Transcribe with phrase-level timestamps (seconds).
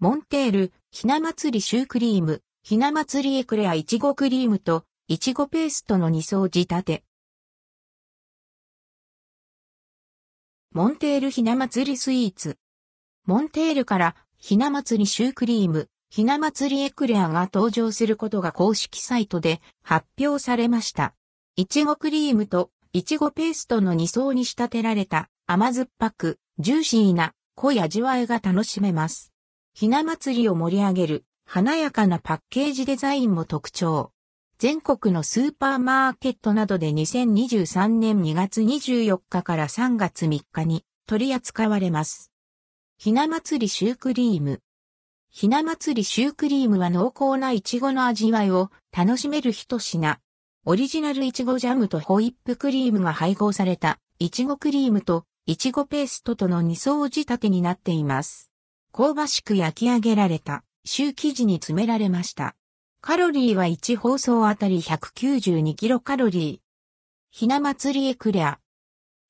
[0.00, 7.04] モンテール、ひな祭りシュークリーム、ひな祭りエクレアいちごクリームと、いちごペーストの2層仕立て。
[10.70, 12.58] モンテールひな祭りスイーツ。
[13.26, 21.16] モンテールからひな祭りシュークリーム、ひな祭りエクレアが登場することが公式サイトで発表されました。
[21.56, 29.32] いちごクリームといちごペーストの2層に仕立てられた甘酸っぱくジューシーな濃い味わいが楽しめます。
[29.78, 34.10] ひな祭りを盛り上げる華やかなパッケージデザインも特徴。
[34.58, 42.32] 全国のスーパーマーケットなどで2023年2月24日から3月3日に取り扱われます。
[42.96, 44.62] ひな祭りシュークリーム。
[45.30, 50.18] ひな祭りシュークリームは濃厚なイチゴの味わいを楽しめる一品。
[50.64, 58.47] オリジナルイチゴジャムとホイップクリームが配合されたイチゴクリームとイチゴペーストとの二層仕立てになっています。
[58.98, 62.56] 香ばしく焼き上げられたシュー生地に詰められました。
[63.00, 66.58] カロリーは1包装あたり192キロカロリー。
[67.30, 68.58] ひな祭りエクレア。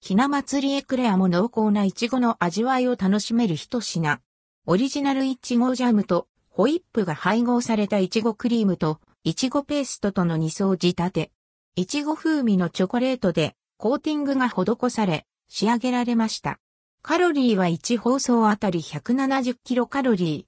[0.00, 4.22] ひな祭りエクレアも濃厚なイチゴの味わいを楽しめる一品。
[4.64, 11.30] オリジナルイチゴジャムとホイップが配合されたイチゴクリームとイチゴペーストとの二層仕立て。
[11.76, 16.58] イチゴ風味のチョコレートでコーティングが施され仕上げられました。
[17.00, 20.47] カロリーは1放送あたり170キロカロリー。